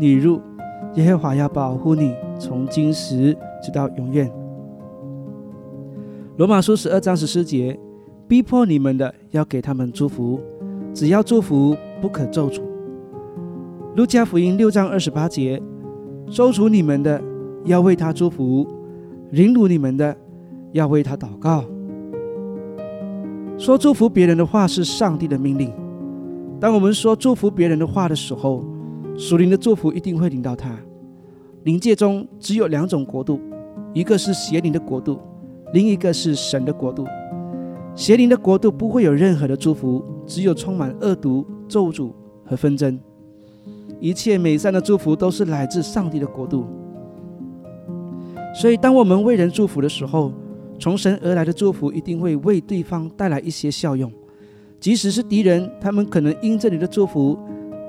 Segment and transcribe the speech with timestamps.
[0.00, 0.40] 你入，
[0.94, 4.30] 耶和华要保护你，从今时直到永远。
[6.36, 7.76] 罗马书十二章十四节，
[8.28, 10.38] 逼迫你们的要给他们祝福，
[10.94, 12.62] 只要祝福，不可咒诅。
[13.96, 15.60] 路加福音六章二十八节，
[16.30, 17.20] 咒诅你们的
[17.64, 18.64] 要为他祝福，
[19.32, 20.16] 凌辱你们的
[20.70, 21.64] 要为他祷告。
[23.56, 25.72] 说祝福别人的话是上帝的命令。
[26.60, 28.64] 当我们说祝福别人的话的时候，
[29.18, 30.78] 属灵的祝福一定会领到他。
[31.64, 33.40] 灵界中只有两种国度，
[33.92, 35.18] 一个是邪灵的国度，
[35.72, 37.04] 另一个是神的国度。
[37.96, 42.12] 邪灵的国度不会有任何的祝福，只有充满恶毒、咒诅
[42.44, 42.96] 和纷争。
[43.98, 46.64] 一切美善的祝福都是来自上帝的国度。
[48.54, 50.32] 所以，当我们为人祝福的时候，
[50.78, 54.12] 从神而来的祝福一定会为对方带来一些效用。
[54.78, 57.36] 即使是敌人，他们可能因这里的祝福。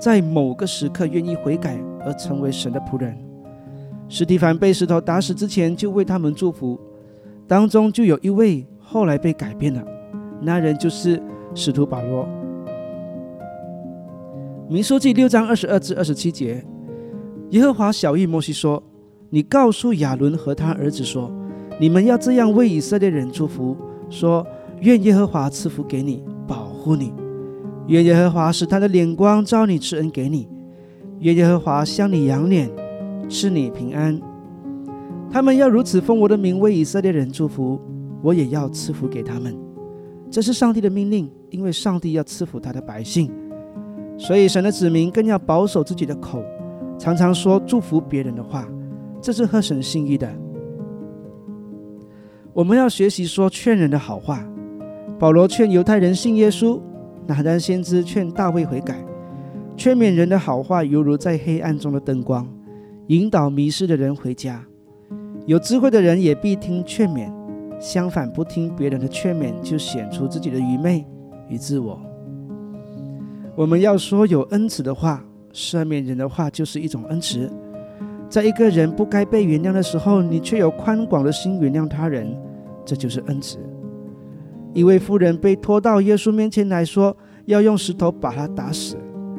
[0.00, 3.14] 在某个时刻愿意悔改而成为神的仆人。
[4.08, 6.80] 史蒂凡被石头打死之前就为他们祝福，
[7.46, 9.84] 当中就有一位后来被改变了，
[10.40, 11.22] 那人就是
[11.54, 12.26] 使徒保罗。
[14.68, 16.64] 民书记六章二十二至二十七节，
[17.50, 18.82] 耶和华小谕摩西说
[19.28, 21.30] ：“你告诉亚伦和他儿子说，
[21.78, 23.76] 你们要这样为以色列人祝福，
[24.08, 24.46] 说：
[24.80, 27.12] 愿耶和华赐福给你，保护你。”
[27.90, 30.46] 愿耶和华使他的脸光照你，赐恩给你；
[31.18, 32.70] 愿耶和华向你扬脸，
[33.28, 34.16] 赐你平安。
[35.28, 37.80] 他们要如此奉我的名为以色列人祝福，
[38.22, 39.58] 我也要赐福给他们。
[40.30, 43.28] 这是上帝的命令，因为上帝要赐福他的百姓，
[44.16, 46.44] 所以神的子民更要保守自己的口，
[46.96, 48.68] 常常说祝福别人的话，
[49.20, 50.32] 这是合神心意的。
[52.52, 54.46] 我们要学习说劝人的好话。
[55.18, 56.80] 保罗劝犹太人信耶稣。
[57.30, 58.96] 拿单先知劝大卫悔改，
[59.76, 62.44] 劝勉人的好话犹如在黑暗中的灯光，
[63.06, 64.60] 引导迷失的人回家。
[65.46, 67.32] 有智慧的人也必听劝勉，
[67.78, 71.06] 相反不听别人的劝勉，就显出自己的愚昧
[71.48, 72.00] 与自我。
[73.54, 77.48] 我们要说有恩慈的话，赦免人的话就是一种恩慈。
[78.28, 82.36] 在一个人不该被原谅的时候，你却有宽广的心原谅他人，
[82.84, 83.56] 这就是恩慈。
[84.72, 87.16] 一位妇人被拖到耶稣面前来说，
[87.46, 88.96] 要用石头把他打死，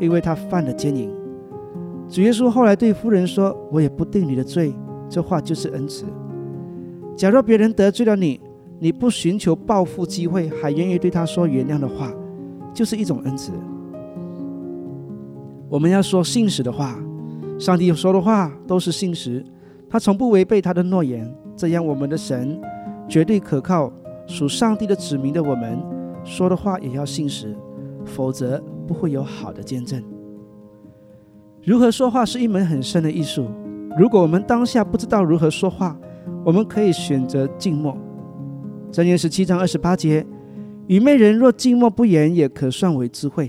[0.00, 1.10] 因为他犯了奸淫。
[2.08, 4.74] 主耶稣后来对妇人说：“我也不定你的罪。”
[5.08, 6.04] 这话就是恩慈。
[7.16, 8.40] 假若别人得罪了你，
[8.80, 12.12] 你不寻求报复机会，还愿意对他说原谅的话，
[12.74, 13.52] 就是一种恩慈。
[15.68, 16.98] 我们要说信实的话，
[17.58, 19.44] 上帝说的话都是信实，
[19.88, 21.32] 他从不违背他的诺言。
[21.56, 22.60] 这样，我们的神
[23.08, 23.92] 绝对可靠。
[24.26, 25.78] 属上帝的子民的我们
[26.24, 27.56] 说的话也要信实，
[28.04, 30.02] 否则不会有好的见证。
[31.64, 33.48] 如何说话是一门很深的艺术。
[33.96, 35.96] 如果我们当下不知道如何说话，
[36.44, 37.96] 我们可以选择静默。
[38.90, 40.26] 箴言十七章二十八节：
[40.86, 43.46] 愚昧人若静默不言，也可算为智慧；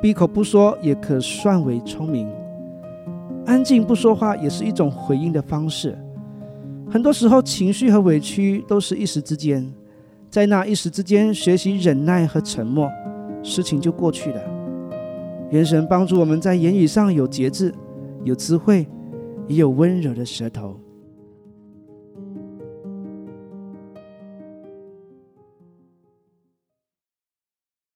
[0.00, 2.28] 闭口不说，也可算为聪明。
[3.46, 5.98] 安静不说话也是一种回应的方式。
[6.88, 9.70] 很多时候，情绪和委屈都是一时之间。
[10.30, 12.88] 在那一时之间，学习忍耐和沉默，
[13.42, 14.40] 事情就过去了。
[15.50, 17.74] 元神帮助我们在言语上有节制、
[18.22, 18.86] 有智慧，
[19.48, 20.78] 也有温柔的舌头。